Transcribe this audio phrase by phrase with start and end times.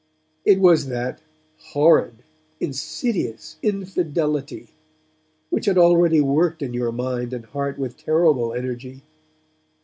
[0.45, 1.21] It was that
[1.73, 2.23] horrid,
[2.59, 4.69] insidious infidelity,
[5.51, 9.03] which had already worked in your mind and heart with terrible energy.